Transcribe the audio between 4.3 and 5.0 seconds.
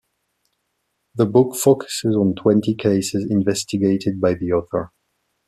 the author.